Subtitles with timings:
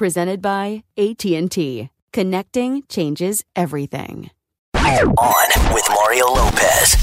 [0.00, 1.90] Presented by AT&T.
[2.14, 4.30] Connecting changes everything.
[4.74, 6.96] On with Mario Lopez.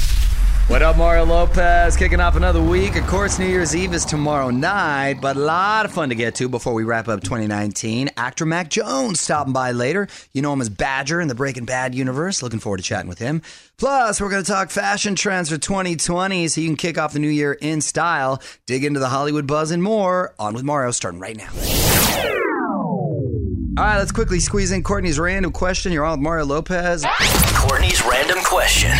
[0.66, 1.96] What up, Mario Lopez?
[1.96, 2.96] Kicking off another week.
[2.96, 6.34] Of course, New Year's Eve is tomorrow night, but a lot of fun to get
[6.34, 8.10] to before we wrap up 2019.
[8.16, 10.08] Actor Matt Jones stopping by later.
[10.32, 12.42] You know him as Badger in the Breaking Bad universe.
[12.42, 13.42] Looking forward to chatting with him.
[13.76, 17.20] Plus, we're going to talk fashion trends for 2020 so you can kick off the
[17.20, 20.34] new year in style, dig into the Hollywood buzz, and more.
[20.40, 22.37] On with Mario, starting right now.
[23.78, 25.92] All right, let's quickly squeeze in Courtney's random question.
[25.92, 27.04] You're on with Mario Lopez.
[27.54, 28.90] Courtney's random question.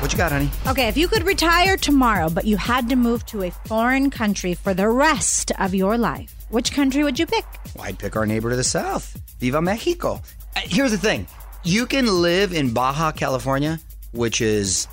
[0.00, 0.50] What you got, honey?
[0.66, 4.54] Okay, if you could retire tomorrow, but you had to move to a foreign country
[4.54, 7.44] for the rest of your life, which country would you pick?
[7.76, 9.16] Well, I'd pick our neighbor to the south.
[9.38, 10.22] Viva Mexico.
[10.56, 11.28] Uh, Here's the thing
[11.62, 13.78] you can live in Baja, California,
[14.10, 14.88] which is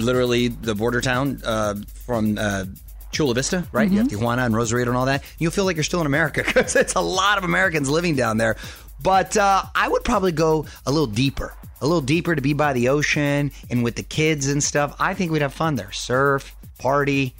[0.00, 2.64] literally the border town uh, from uh,
[3.16, 3.90] Chula Vista, right?
[3.90, 5.24] You have Tijuana and Rosarito and all that.
[5.38, 8.36] You'll feel like you're still in America because it's a lot of Americans living down
[8.36, 8.56] there.
[9.02, 12.72] But uh, I would probably go a little deeper, a little deeper to be by
[12.72, 14.94] the ocean and with the kids and stuff.
[15.00, 15.92] I think we'd have fun there.
[15.92, 17.34] Surf, party,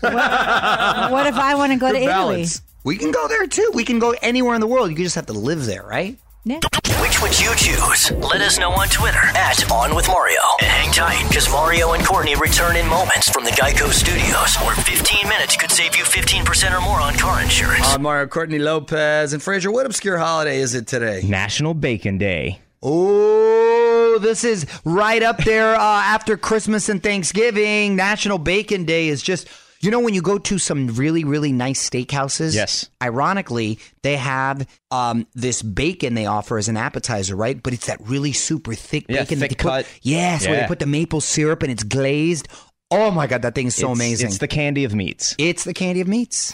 [0.00, 2.46] What if I want to go to Italy?
[2.84, 3.70] We can go there too.
[3.74, 4.90] We can go anywhere in the world.
[4.90, 6.18] You just have to live there, right?
[6.48, 6.60] Yeah.
[7.02, 8.10] Which would you choose?
[8.12, 10.40] Let us know on Twitter at On With Mario.
[10.60, 14.74] And hang tight, because Mario and Courtney return in moments from the Geico Studios, where
[14.74, 17.86] 15 minutes could save you 15% or more on car insurance.
[17.88, 19.70] I'm Mario Courtney Lopez and Fraser.
[19.70, 21.20] What obscure holiday is it today?
[21.22, 22.60] National Bacon Day.
[22.82, 27.94] Oh, this is right up there uh, after Christmas and Thanksgiving.
[27.94, 29.48] National Bacon Day is just.
[29.80, 32.52] You know when you go to some really really nice steakhouses?
[32.54, 32.90] Yes.
[33.00, 37.62] Ironically, they have um, this bacon they offer as an appetizer, right?
[37.62, 39.38] But it's that really super thick Yeah, bacon.
[39.38, 39.86] that thick they put- cut.
[40.02, 42.48] Yes, where they put the maple syrup and it's glazed.
[42.90, 44.26] Oh my god, that thing is so It's- amazing.
[44.28, 45.36] It's the candy of meats.
[45.38, 46.52] It's the candy of meats.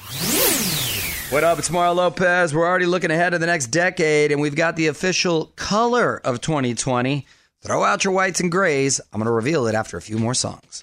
[1.33, 1.59] What up?
[1.59, 2.53] It's Mario Lopez.
[2.55, 6.41] We're already looking ahead to the next decade, and we've got the official color of
[6.43, 7.27] 2020.
[7.63, 9.01] Throw out your whites and grays.
[9.13, 10.83] I'm going to reveal it after a few more songs.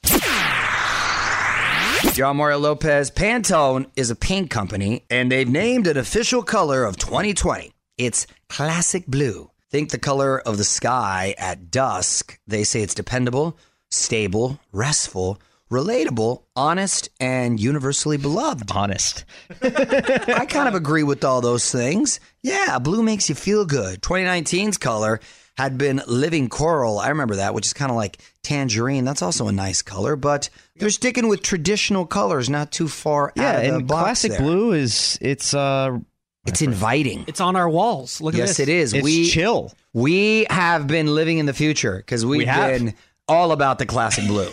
[2.03, 3.09] On Mario Lopez.
[3.11, 7.71] Pantone is a paint company, and they've named an official color of 2020.
[7.97, 9.49] It's classic blue.
[9.69, 12.39] Think the color of the sky at dusk.
[12.47, 13.57] They say it's dependable,
[13.89, 15.39] stable, restful,
[15.71, 18.71] relatable, honest, and universally beloved.
[18.71, 19.23] Honest.
[19.61, 22.19] I kind of agree with all those things.
[22.43, 24.01] Yeah, blue makes you feel good.
[24.01, 25.19] 2019's color
[25.57, 26.99] had been living coral.
[26.99, 29.03] I remember that, which is kind of like tangerine.
[29.05, 33.49] That's also a nice color, but they're sticking with traditional colors, not too far Yeah,
[33.49, 34.41] out of the and box classic there.
[34.41, 35.99] blue is it's uh
[36.45, 37.25] It's inviting.
[37.27, 38.21] It's on our walls.
[38.21, 38.93] Look at yes, it is.
[38.93, 39.73] it's we chill.
[39.93, 42.71] we have been living in the future because we've We have.
[42.79, 42.93] been
[43.27, 44.49] all about the classic blue.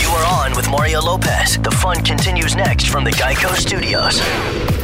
[0.00, 1.56] You are on with Mario Lopez.
[1.58, 4.20] The fun continues next from the Geico Studios.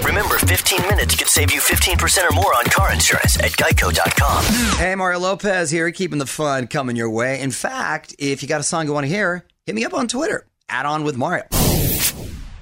[0.06, 4.44] Remember, 15 minutes could save you 15% or more on car insurance at geico.com.
[4.78, 7.40] Hey, Mario Lopez here, keeping the fun coming your way.
[7.40, 10.06] In fact, if you got a song you want to hear, hit me up on
[10.06, 10.46] Twitter.
[10.68, 11.42] Add on with Mario.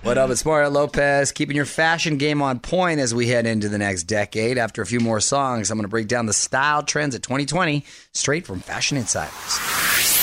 [0.02, 0.31] What up?
[0.31, 4.05] It's Mario Lopez, keeping your fashion game on point as we head into the next
[4.05, 4.56] decade.
[4.56, 7.85] After a few more songs, I'm going to break down the style trends of 2020
[8.12, 10.14] straight from Fashion Insiders.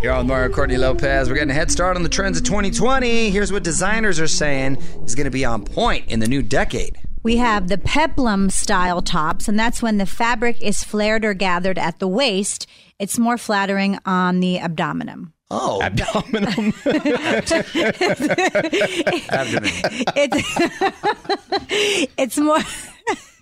[0.00, 3.30] Here on Mario Courtney Lopez, we're getting a head start on the trends of 2020.
[3.30, 6.98] Here's what designers are saying is going to be on point in the new decade.
[7.22, 11.78] We have the peplum style tops, and that's when the fabric is flared or gathered
[11.78, 12.66] at the waist.
[12.98, 15.32] It's more flattering on the abdomen.
[15.50, 16.48] Oh, Abdominal.
[19.30, 19.70] abdomen.
[20.16, 22.58] It's it's more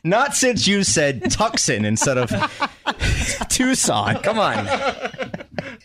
[0.03, 2.31] Not since you said Tucson instead of
[3.49, 4.17] Tucson.
[4.23, 4.67] Come on.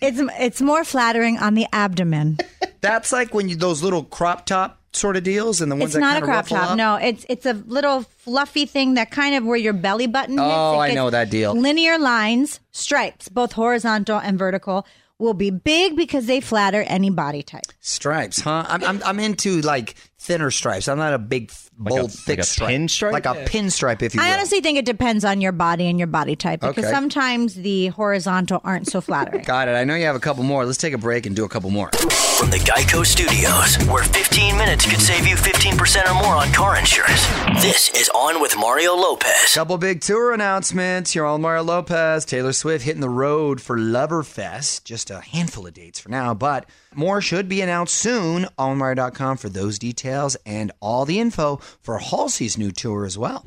[0.02, 2.38] It's it's more flattering on the abdomen.
[2.82, 6.00] That's like when you those little crop top sort of deals and the ones It's
[6.00, 6.72] not a crop top.
[6.72, 6.78] up.
[6.78, 10.40] No, it's it's a little fluffy thing that kind of where your belly button.
[10.40, 11.54] Oh, I know that deal.
[11.56, 14.86] Linear lines, stripes, both horizontal and vertical,
[15.18, 17.66] will be big because they flatter any body type.
[17.80, 18.66] Stripes, huh?
[18.68, 19.96] I'm, I'm I'm into like
[20.26, 20.88] thinner stripes.
[20.88, 22.70] I'm not a big, bold, Like a- thick like a stripe.
[22.70, 23.14] pin stripe?
[23.14, 24.28] like a pin stripe, if you will.
[24.28, 26.92] I honestly think it depends on your body and your body type because Okay.
[26.94, 29.44] sometimes the horizontal aren't so flattering.
[29.46, 29.72] Got it.
[29.76, 30.66] I know you have a couple more.
[30.66, 31.90] Let's take a break and do a couple more.
[32.38, 36.78] From the Geico Studios, where 15 minutes could save you 15% or more on car
[36.78, 37.26] insurance.
[37.62, 39.54] This is On with Mario Lopez.
[39.54, 41.12] Couple big tour announcements.
[41.12, 44.84] Here on Mario Lopez, Taylor Swift hitting the road for Loverfest.
[44.84, 48.48] Just a handful of dates for now, but more should be announced soon.
[48.60, 50.15] OnMario.com for those details
[50.46, 53.46] and all the info for Halsey's new tour as well.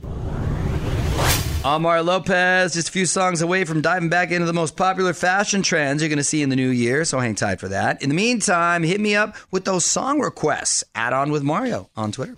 [1.65, 5.13] I'm Mario Lopez, just a few songs away from diving back into the most popular
[5.13, 8.01] fashion trends you're going to see in the new year, so hang tight for that.
[8.01, 10.85] In the meantime, hit me up with those song requests.
[10.95, 12.37] Add on with Mario on Twitter.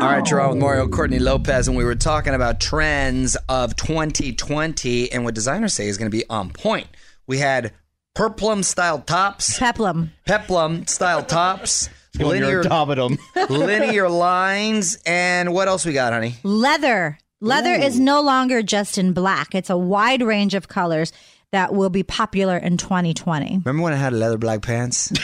[0.00, 3.76] All right, you're on with Mario Courtney Lopez, and we were talking about trends of
[3.76, 6.86] 2020 and what designers say is going to be on point.
[7.26, 7.72] We had
[8.14, 10.12] peplum style tops, Peplum.
[10.24, 11.88] peplum style tops,
[12.20, 13.18] On your linear, abdomen.
[13.48, 16.36] linear lines, and what else we got, honey?
[16.42, 17.18] Leather.
[17.40, 19.54] Leather is no longer just in black.
[19.54, 21.12] It's a wide range of colors
[21.52, 23.60] that will be popular in 2020.
[23.64, 25.12] Remember when I had leather black pants?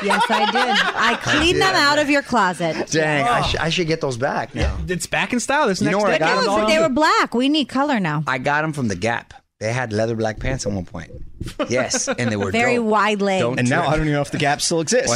[0.00, 0.94] Yes, I did.
[0.94, 2.88] I cleaned them out of your closet.
[2.90, 3.42] Dang, I, oh.
[3.42, 4.78] sh- I should get those back now.
[4.86, 6.78] It's back in style this You know next where I got They them were, they
[6.78, 7.34] were black.
[7.34, 8.22] We need color now.
[8.28, 9.34] I got them from the Gap.
[9.58, 11.10] They had leather black pants at one point.
[11.68, 12.86] Yes, and they were Very dope.
[12.86, 13.40] wide leg.
[13.40, 13.88] Don't And now.
[13.88, 15.10] I don't even know if the gap still exists.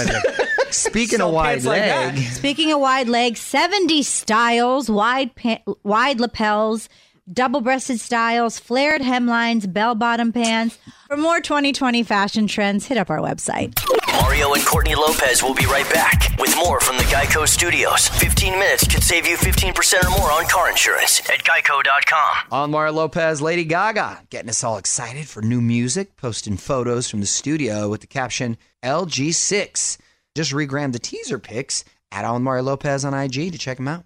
[0.72, 2.18] Speaking Sell of wide pants like leg.
[2.18, 6.88] Speaking of wide legs, 70 styles, wide pa- wide lapels,
[7.32, 10.78] double-breasted styles, flared hemlines, bell-bottom pants.
[11.08, 13.74] For more 2020 fashion trends, hit up our website.
[14.20, 18.08] Mario and Courtney Lopez will be right back with more from the Geico Studios.
[18.08, 22.36] 15 minutes could save you 15% or more on car insurance at geico.com.
[22.50, 27.20] on Mario Lopez, Lady Gaga, getting us all excited for new music, posting photos from
[27.20, 29.96] the studio with the caption LG6.
[30.34, 31.84] Just regrabbed the teaser pics.
[32.10, 34.04] at on Mario Lopez on IG to check them out.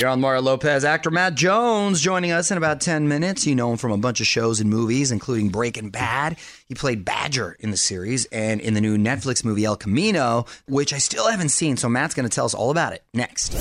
[0.00, 0.84] You're on Mario Lopez.
[0.84, 3.46] Actor Matt Jones joining us in about 10 minutes.
[3.46, 6.38] You know him from a bunch of shows and movies, including Breaking Bad.
[6.66, 10.92] He played Badger in the series and in the new Netflix movie El Camino, which
[10.92, 11.76] I still haven't seen.
[11.76, 13.54] So Matt's going to tell us all about it next.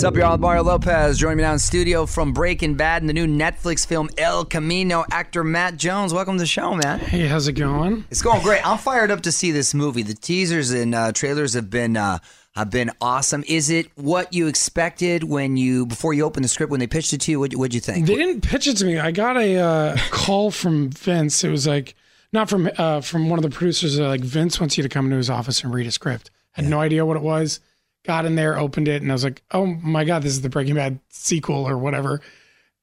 [0.00, 0.38] What's up, y'all?
[0.38, 4.08] Mario Lopez joining me now in studio from Breaking Bad and the new Netflix film
[4.16, 5.04] El Camino.
[5.10, 7.00] Actor Matt Jones, welcome to the show, man.
[7.00, 8.06] Hey, how's it going?
[8.10, 8.66] It's going great.
[8.66, 10.02] I'm fired up to see this movie.
[10.02, 12.16] The teasers and uh, trailers have been uh,
[12.52, 13.44] have been awesome.
[13.46, 17.12] Is it what you expected when you before you opened the script when they pitched
[17.12, 17.38] it to you?
[17.38, 18.06] What what'd you think?
[18.06, 18.98] They didn't pitch it to me.
[18.98, 21.44] I got a uh, call from Vince.
[21.44, 21.94] It was like
[22.32, 24.00] not from uh, from one of the producers.
[24.00, 26.30] Like Vince wants you to come into his office and read a script.
[26.52, 27.60] Had no idea what it was.
[28.04, 30.48] Got in there, opened it, and I was like, "Oh my god, this is the
[30.48, 32.20] Breaking Bad sequel or whatever."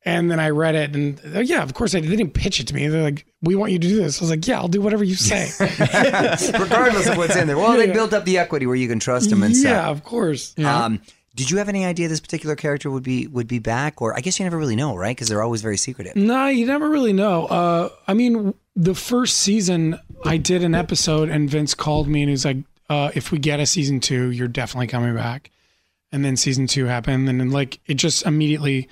[0.06, 2.10] And then I read it, and oh, yeah, of course I did.
[2.12, 2.88] They didn't pitch it to me.
[2.88, 5.04] They're like, "We want you to do this." I was like, "Yeah, I'll do whatever
[5.04, 5.50] you say."
[6.60, 7.58] Regardless of what's in there.
[7.58, 7.94] Well, they Yeah.
[7.94, 9.98] built up the equity where you can trust them and yeah, stuff.
[9.98, 10.54] of course.
[10.58, 10.86] Yeah.
[10.86, 11.02] Um,
[11.36, 14.22] did you have any idea this particular character would be would be back, or I
[14.22, 15.16] guess you never really know, right?
[15.16, 16.16] Because they're always very secretive.
[16.16, 17.46] No, you never really know.
[17.46, 22.30] Uh, I mean, the first season, I did an episode, and Vince called me and
[22.30, 22.58] he's like,
[22.90, 25.52] uh, "If we get a season two, you're definitely coming back."
[26.12, 28.88] And then season two happened, and then like it just immediately,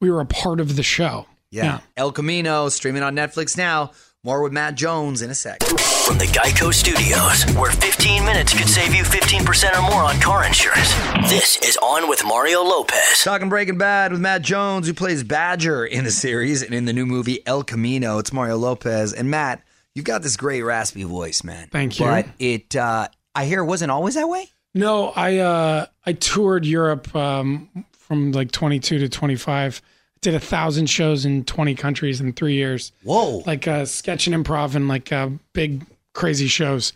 [0.00, 1.26] we were a part of the show.
[1.50, 1.80] Yeah.
[1.96, 3.92] El Camino streaming on Netflix now.
[4.24, 5.62] More with Matt Jones in a sec.
[5.62, 10.44] From the Geico Studios, where 15 minutes could save you 15% or more on car
[10.44, 10.92] insurance.
[11.30, 13.22] This is On with Mario Lopez.
[13.22, 16.92] Talking Breaking Bad with Matt Jones, who plays Badger in the series and in the
[16.92, 18.18] new movie El Camino.
[18.18, 19.12] It's Mario Lopez.
[19.12, 19.62] And Matt,
[19.94, 21.68] you've got this great raspy voice, man.
[21.70, 22.06] Thank you.
[22.06, 24.48] But it, uh, I hear it wasn't always that way.
[24.74, 29.80] No, I uh, I toured Europe um, from like 22 to 25.
[30.20, 32.90] Did a thousand shows in 20 countries in three years.
[33.04, 33.44] Whoa.
[33.46, 36.92] Like uh, sketch and improv and like uh, big crazy shows.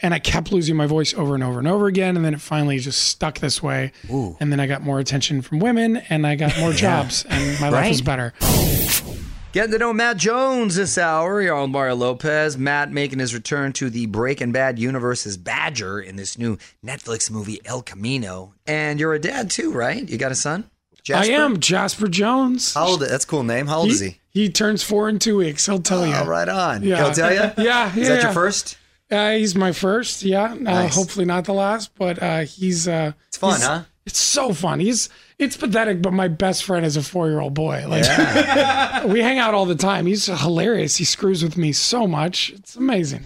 [0.00, 2.16] And I kept losing my voice over and over and over again.
[2.16, 3.92] And then it finally just stuck this way.
[4.10, 4.36] Ooh.
[4.40, 7.68] And then I got more attention from women and I got more jobs and my
[7.68, 8.34] life was better.
[9.54, 11.40] Getting to know Matt Jones this hour.
[11.40, 12.58] You're on Mario Lopez.
[12.58, 17.30] Matt making his return to the Breaking Bad universe as Badger in this new Netflix
[17.30, 18.54] movie El Camino.
[18.66, 20.08] And you're a dad too, right?
[20.08, 20.68] You got a son?
[21.14, 22.74] I am Jasper Jones.
[22.74, 23.02] How old?
[23.02, 23.68] That's a cool name.
[23.68, 24.18] How old is he?
[24.30, 25.66] He turns four in two weeks.
[25.66, 26.14] He'll tell you.
[26.14, 26.82] Oh, right on.
[26.82, 26.96] Yeah.
[26.96, 27.38] He'll tell you?
[27.64, 27.96] Yeah, yeah.
[27.96, 28.22] Is that yeah.
[28.24, 28.76] your first?
[29.08, 30.24] Uh, he's my first.
[30.24, 30.56] Yeah.
[30.66, 32.88] Uh, hopefully not the last, but uh, he's.
[32.88, 33.82] Uh, It's fun, he's- huh?
[34.04, 34.80] It's so fun.
[34.80, 35.08] He's.
[35.38, 37.84] It's pathetic, but my best friend is a four-year-old boy.
[37.88, 38.04] Like
[39.06, 40.06] we hang out all the time.
[40.06, 40.96] He's hilarious.
[40.96, 42.50] He screws with me so much.
[42.50, 43.24] It's amazing.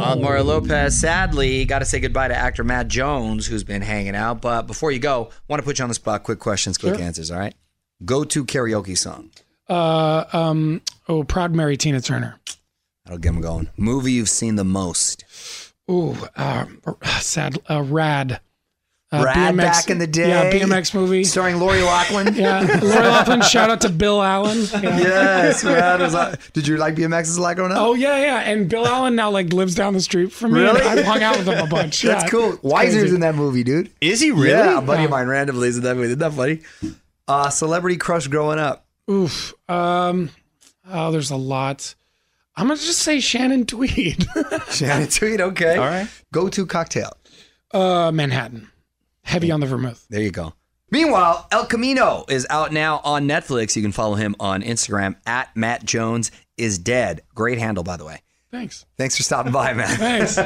[0.00, 4.16] On Mario Lopez, sadly, got to say goodbye to actor Matt Jones, who's been hanging
[4.16, 4.40] out.
[4.40, 6.22] But before you go, want to put you on the spot.
[6.24, 7.02] Quick questions, quick Sure.
[7.04, 7.30] answers.
[7.30, 7.54] All right.
[8.04, 9.30] Go to karaoke song.
[9.68, 10.82] Uh, um.
[11.08, 12.38] Oh, proud Mary Tina Turner.
[13.04, 13.68] That'll get him going.
[13.76, 15.24] Movie you've seen the most.
[15.90, 16.66] Ooh, uh,
[17.20, 17.58] sad.
[17.68, 18.40] Uh, rad.
[19.12, 20.28] Uh, Rad back in the day.
[20.30, 21.22] Yeah, BMX movie.
[21.24, 22.34] Starring Lori Loughlin.
[22.34, 23.42] Yeah, Lori Loughlin.
[23.42, 24.58] Shout out to Bill Allen.
[24.72, 24.98] Yeah.
[24.98, 27.78] yes, Rad was like, Did you like Bmx BMXs like growing up?
[27.78, 28.38] Oh yeah, yeah.
[28.40, 30.60] And Bill Allen now like lives down the street from me.
[30.60, 30.80] Really?
[30.80, 32.00] I've hung out with him a bunch.
[32.02, 32.52] That's Yeah, cool.
[32.54, 33.90] it's Weiser's in that movie, dude.
[34.00, 34.48] Is he really?
[34.48, 36.06] Yeah, a buddy of mine randomly is in that movie.
[36.06, 36.60] Isn't that funny?
[37.28, 38.86] Uh, celebrity crush growing up.
[39.10, 39.52] Oof.
[39.68, 40.30] Um.
[40.90, 41.94] Oh, there's a lot.
[42.56, 44.26] I'm gonna just say Shannon Tweed.
[44.70, 45.76] Shannon Tweed, okay.
[45.76, 46.08] All right.
[46.32, 47.12] Go to cocktail.
[47.72, 48.68] uh, Manhattan.
[49.24, 50.06] Heavy on the vermouth.
[50.10, 50.52] There you go.
[50.90, 53.74] Meanwhile, El Camino is out now on Netflix.
[53.74, 57.22] You can follow him on Instagram at Matt Jones is dead.
[57.34, 58.20] Great handle, by the way.
[58.52, 58.84] Thanks.
[58.98, 59.96] Thanks for stopping by, man.
[59.96, 60.36] Thanks.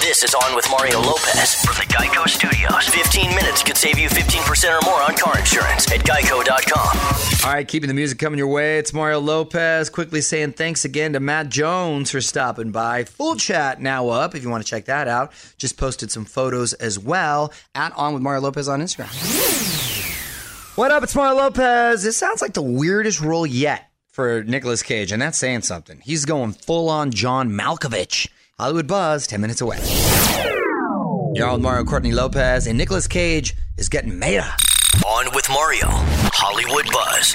[0.00, 2.88] This is On with Mario Lopez from the Geico Studios.
[2.88, 7.46] 15 minutes could save you 15% or more on car insurance at geico.com.
[7.46, 8.78] All right, keeping the music coming your way.
[8.78, 9.90] It's Mario Lopez.
[9.90, 13.04] Quickly saying thanks again to Matt Jones for stopping by.
[13.04, 15.30] Full chat now up if you want to check that out.
[15.56, 19.06] Just posted some photos as well at On with Mario Lopez on Instagram.
[20.76, 21.04] What up?
[21.04, 22.02] It's Mario Lopez.
[22.02, 26.00] This sounds like the weirdest role yet for Nicolas Cage, and that's saying something.
[26.04, 28.28] He's going full on John Malkovich.
[28.58, 29.78] Hollywood Buzz, 10 minutes away.
[31.34, 34.54] You're on with Mario Courtney Lopez, and Nicolas Cage is getting meta.
[35.06, 37.32] On with Mario, Hollywood Buzz.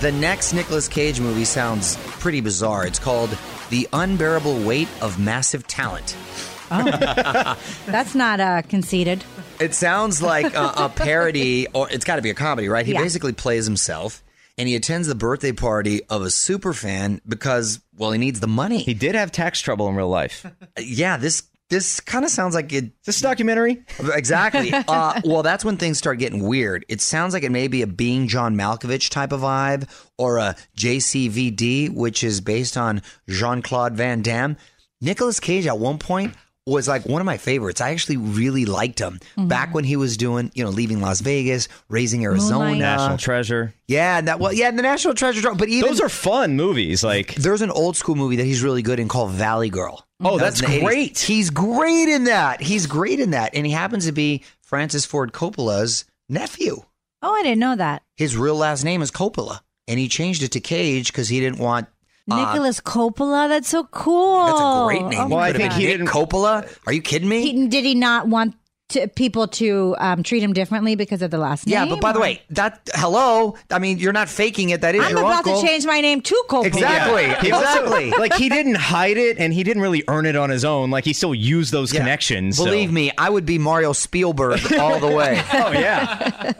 [0.00, 2.86] The next Nicolas Cage movie sounds pretty bizarre.
[2.86, 3.36] It's called
[3.70, 6.16] The Unbearable Weight of Massive Talent.
[6.70, 9.24] That's not uh, conceited.
[9.58, 12.86] It sounds like a, a parody, or it's got to be a comedy, right?
[12.86, 13.02] He Yeah.
[13.02, 14.22] basically plays himself,
[14.58, 18.46] and he attends the birthday party of a super fan because, well, he needs the
[18.46, 18.78] money.
[18.78, 20.46] He did have tax trouble in real life.
[20.78, 23.02] yeah, this this kind of sounds like it.
[23.04, 23.84] This documentary?
[23.98, 24.72] Exactly.
[24.88, 26.84] uh, well, that's when things start getting weird.
[26.88, 30.56] It sounds like it may be a Being John Malkovich type of vibe, or a
[30.76, 34.56] JCVD, which is based on Jean Claude Van Damme.
[35.00, 36.34] Nicolas Cage at one point
[36.66, 37.80] was like one of my favorites.
[37.80, 39.48] I actually really liked him mm-hmm.
[39.48, 42.70] back when he was doing, you know, leaving Las Vegas, raising Arizona.
[42.70, 42.80] Moonlight.
[42.80, 43.74] National Treasure.
[43.86, 45.54] Yeah, and that well, yeah, the National Treasure.
[45.54, 47.04] But even Those are fun movies.
[47.04, 50.04] Like, there's an old school movie that he's really good in called Valley Girl.
[50.20, 50.84] Oh, That that's in the 80s.
[50.84, 51.18] great.
[51.18, 52.60] He's great in that.
[52.60, 53.54] He's great in that.
[53.54, 56.82] And he happens to be Francis Ford Coppola's nephew.
[57.22, 58.02] Oh, I didn't know that.
[58.16, 59.60] His real last name is Coppola.
[59.88, 61.86] And he changed it to Cage because he didn't want.
[62.28, 63.48] Uh, Nicolas Coppola.
[63.48, 64.46] That's so cool.
[64.46, 65.20] That's a great name.
[65.20, 66.68] Oh Well, my I think he Nick didn't- Coppola?
[66.86, 67.42] Are you kidding me?
[67.42, 68.54] He- did he not want
[68.90, 71.72] to, people to um, treat him differently because of the last name?
[71.72, 73.56] yeah, but by the way, that hello.
[73.70, 74.80] I mean, you're not faking it.
[74.82, 75.60] That is I'm your about uncle.
[75.60, 76.66] to change my name to Coppola.
[76.66, 77.24] Exactly.
[77.46, 78.10] He also- Exactly.
[78.12, 80.90] like he didn't hide it and he didn't really earn it on his own.
[80.90, 82.00] Like he still used those Yeah.
[82.00, 82.56] connections.
[82.58, 85.42] so- Believe me, I would be Mario Spielberg all the way.
[85.52, 86.52] Oh yeah.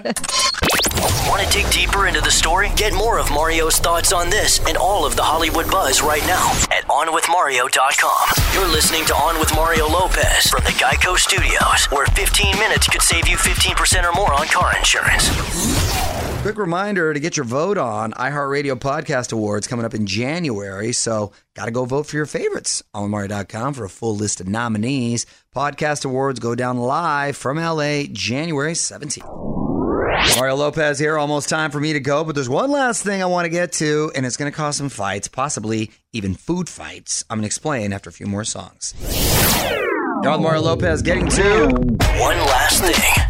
[1.28, 2.70] Want to dig deeper into the story?
[2.76, 6.52] Get more of Mario's thoughts on this and all of the Hollywood buzz right now
[6.86, 8.54] at OnWithMario.com.
[8.54, 13.02] You're listening to On with Mario Lopez from the Geico Studios, where 15 minutes could
[13.02, 15.28] save you 15% or more on car insurance.
[16.42, 20.92] Quick reminder to get your vote on iHeartRadio Podcast Awards coming up in January.
[20.92, 24.46] So, got to go vote for your favorites on Mario.com for a full list of
[24.46, 25.26] nominees.
[25.54, 29.65] Podcast Awards go down live from LA January 17th.
[30.34, 31.16] Mario Lopez here.
[31.16, 33.72] Almost time for me to go, but there's one last thing I want to get
[33.74, 37.24] to, and it's going to cause some fights, possibly even food fights.
[37.30, 38.94] I'm going to explain after a few more songs.
[40.22, 41.66] You're on Mario Lopez getting to
[42.18, 43.24] One last thing.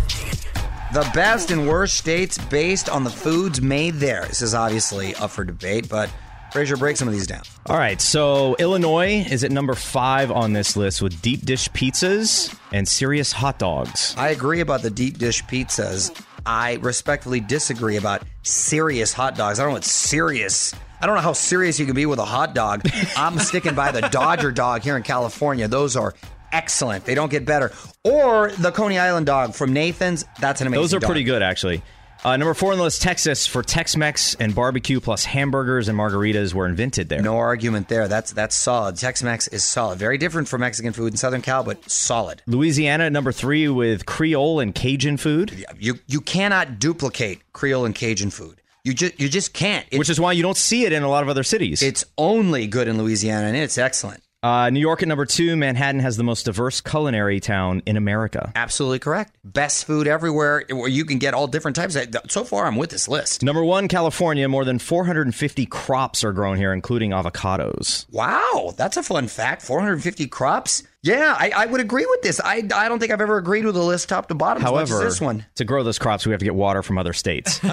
[0.93, 4.25] the best and worst states based on the foods made there.
[4.27, 6.11] This is obviously up for debate, but
[6.53, 7.43] Fraser, break some of these down.
[7.67, 12.57] All right, so Illinois is at number five on this list with deep dish pizzas
[12.73, 14.15] and serious hot dogs.
[14.17, 16.11] I agree about the deep dish pizzas.
[16.47, 19.59] I respectfully disagree about serious hot dogs.
[19.59, 20.73] I don't know what serious.
[21.01, 22.89] I don't know how serious you can be with a hot dog.
[23.17, 25.67] I'm sticking by the Dodger dog here in California.
[25.67, 26.15] Those are
[26.53, 27.05] excellent.
[27.05, 27.73] They don't get better.
[28.05, 30.25] Or the Coney Island dog from Nathan's.
[30.41, 30.83] That's an amazing.
[30.83, 31.09] Those are dog.
[31.09, 31.83] pretty good, actually.
[32.25, 36.55] Uh, number four on the list, Texas, for Tex-Mex and barbecue plus hamburgers and margaritas
[36.55, 37.23] were invented there.
[37.23, 38.09] No argument there.
[38.09, 38.97] That's that's solid.
[38.97, 39.99] Tex-Mex is solid.
[39.99, 42.43] Very different from Mexican food in Southern Cal, but solid.
[42.47, 48.31] Louisiana number three with Creole and Cajun food, You you cannot duplicate Creole and Cajun
[48.31, 48.61] food.
[48.83, 49.87] You just you just can't.
[49.91, 51.83] It- which is why you don't see it in a lot of other cities.
[51.83, 54.23] it's only good in Louisiana, and it's excellent.
[54.47, 55.57] Uh, New York at number two.
[55.57, 58.53] Manhattan has the most diverse culinary town in America.
[58.55, 59.37] Absolutely correct.
[59.43, 61.97] Best food everywhere, where you can get all different types.
[62.29, 63.43] So far, I'm with this list.
[63.43, 64.49] Number one, California.
[64.49, 68.07] More than 450 crops are grown here, including avocados.
[68.13, 69.63] Wow, that's a fun fact.
[69.63, 70.85] 450 crops.
[71.07, 72.41] Yeah, I, I would agree with this.
[72.41, 74.89] I, I don't think I've ever agreed with a list top to bottom as much
[74.89, 75.47] However, as this one.
[75.55, 77.63] to grow those crops, we have to get water from other states.
[77.63, 77.71] Weigh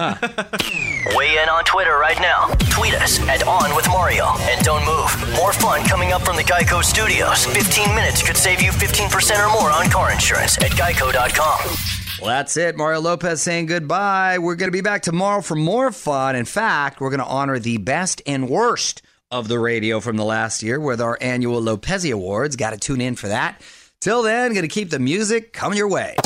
[1.42, 2.46] in on Twitter right now.
[2.70, 4.26] Tweet us at On With Mario.
[4.38, 5.34] And don't move.
[5.36, 7.44] More fun coming up from the Geico Studios.
[7.46, 11.74] 15 minutes could save you 15% or more on car insurance at geico.com.
[12.20, 12.76] Well, that's it.
[12.76, 14.38] Mario Lopez saying goodbye.
[14.38, 16.36] We're going to be back tomorrow for more fun.
[16.36, 20.24] In fact, we're going to honor the best and worst of the radio from the
[20.24, 22.56] last year with our annual Lopez Awards.
[22.56, 23.60] Got to tune in for that.
[24.00, 26.16] Till then, going to keep the music coming your way.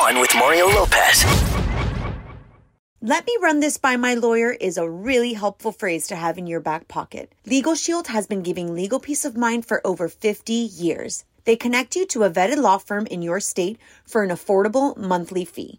[0.00, 1.24] On with Mario Lopez.
[3.02, 6.46] Let me run this by my lawyer is a really helpful phrase to have in
[6.46, 7.32] your back pocket.
[7.44, 11.24] Legal Shield has been giving legal peace of mind for over 50 years.
[11.44, 15.44] They connect you to a vetted law firm in your state for an affordable monthly
[15.44, 15.78] fee.